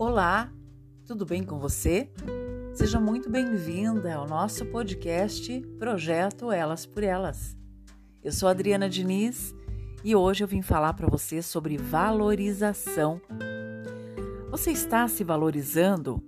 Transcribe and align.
Olá, 0.00 0.48
tudo 1.04 1.26
bem 1.26 1.42
com 1.42 1.58
você? 1.58 2.08
Seja 2.72 3.00
muito 3.00 3.28
bem-vinda 3.28 4.14
ao 4.14 4.28
nosso 4.28 4.64
podcast 4.66 5.60
Projeto 5.76 6.52
Elas 6.52 6.86
por 6.86 7.02
Elas. 7.02 7.56
Eu 8.22 8.30
sou 8.30 8.48
Adriana 8.48 8.88
Diniz 8.88 9.52
e 10.04 10.14
hoje 10.14 10.44
eu 10.44 10.46
vim 10.46 10.62
falar 10.62 10.94
para 10.94 11.08
você 11.08 11.42
sobre 11.42 11.76
valorização. 11.76 13.20
Você 14.52 14.70
está 14.70 15.08
se 15.08 15.24
valorizando 15.24 16.22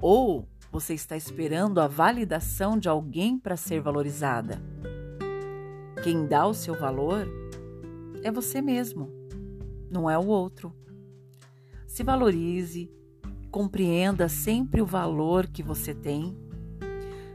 ou 0.00 0.48
você 0.70 0.94
está 0.94 1.14
esperando 1.14 1.82
a 1.82 1.86
validação 1.86 2.78
de 2.78 2.88
alguém 2.88 3.38
para 3.38 3.58
ser 3.58 3.82
valorizada? 3.82 4.58
Quem 6.02 6.26
dá 6.26 6.46
o 6.46 6.54
seu 6.54 6.74
valor 6.74 7.28
é 8.22 8.32
você 8.32 8.62
mesmo, 8.62 9.10
não 9.90 10.08
é 10.08 10.18
o 10.18 10.28
outro. 10.28 10.74
Se 11.86 12.02
valorize, 12.02 12.90
compreenda 13.52 14.30
sempre 14.30 14.80
o 14.80 14.86
valor 14.86 15.46
que 15.46 15.62
você 15.62 15.94
tem. 15.94 16.34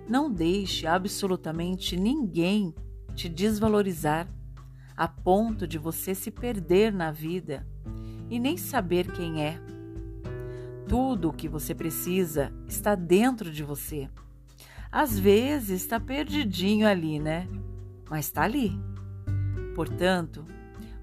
Não 0.10 0.32
deixe 0.32 0.88
absolutamente 0.88 1.96
ninguém 1.96 2.74
te 3.16 3.30
desvalorizar 3.30 4.28
a 4.96 5.08
ponto 5.08 5.68
de 5.68 5.78
você 5.78 6.16
se 6.16 6.32
perder 6.32 6.92
na 6.92 7.12
vida 7.12 7.68
e 8.32 8.40
nem 8.40 8.58
saber 8.58 9.12
quem 9.12 9.44
é. 9.44 9.62
Tudo 10.88 11.30
o 11.30 11.34
que 11.34 11.48
você 11.48 11.76
precisa 11.76 12.52
está 12.68 12.96
dentro 12.96 13.52
de 13.52 13.64
você. 13.64 14.10
Às 14.92 15.20
vezes 15.20 15.82
está 15.82 16.00
perdidinho 16.00 16.88
ali, 16.88 17.20
né? 17.20 17.48
Mas 18.10 18.26
está 18.26 18.42
ali. 18.42 18.72
Portanto, 19.76 20.44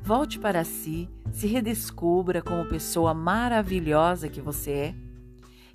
volte 0.03 0.41
para 0.41 0.65
si 0.65 1.09
se 1.31 1.47
redescubra 1.47 2.43
como 2.43 2.69
pessoa 2.69 3.15
maravilhosa 3.15 4.29
que 4.29 4.41
você 4.41 4.71
é 4.71 5.04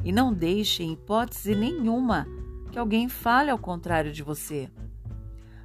e 0.03 0.11
não 0.11 0.33
deixe 0.33 0.83
em 0.83 0.94
hipótese 0.94 1.55
nenhuma 1.55 2.28
que 2.72 2.80
alguém 2.80 3.09
fale 3.09 3.50
ao 3.50 3.58
contrário 3.58 4.11
de 4.11 4.23
você. 4.23 4.69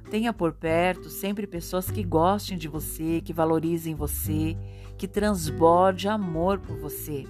Tenha 0.09 0.33
por 0.33 0.53
perto 0.53 1.09
sempre 1.09 1.47
pessoas 1.47 1.89
que 1.89 2.03
gostem 2.03 2.57
de 2.57 2.67
você, 2.67 3.21
que 3.21 3.33
valorizem 3.33 3.95
você, 3.95 4.57
que 4.97 5.07
transborde 5.07 6.07
amor 6.07 6.59
por 6.59 6.77
você. 6.77 7.25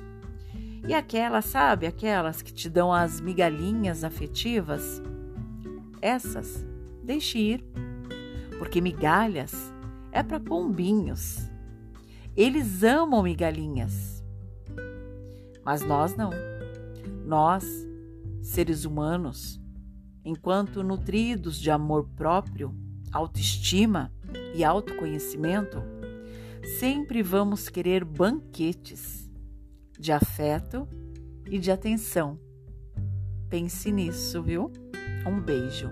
E 0.87 0.93
aquelas, 0.93 1.45
sabe, 1.45 1.87
aquelas 1.87 2.41
que 2.41 2.53
te 2.53 2.69
dão 2.69 2.93
as 2.93 3.19
migalhinhas 3.19 4.03
afetivas, 4.03 5.01
essas 6.01 6.65
deixe 7.03 7.39
ir, 7.39 7.65
porque 8.59 8.81
migalhas 8.81 9.73
é 10.11 10.21
para 10.21 10.39
pombinhos 10.39 11.49
eles 12.35 12.83
amam 12.83 13.23
migalhinhas. 13.23 14.21
Mas 15.63 15.81
nós 15.83 16.17
não. 16.17 16.31
Nós, 17.25 17.65
seres 18.39 18.85
humanos, 18.85 19.59
enquanto 20.23 20.83
nutridos 20.83 21.59
de 21.59 21.71
amor 21.71 22.07
próprio, 22.15 22.73
autoestima 23.11 24.13
e 24.53 24.63
autoconhecimento, 24.63 25.81
sempre 26.79 27.23
vamos 27.23 27.67
querer 27.67 28.05
banquetes 28.05 29.27
de 29.99 30.11
afeto 30.11 30.87
e 31.49 31.57
de 31.57 31.71
atenção. 31.71 32.39
Pense 33.49 33.91
nisso, 33.91 34.43
viu? 34.43 34.71
Um 35.25 35.41
beijo. 35.41 35.89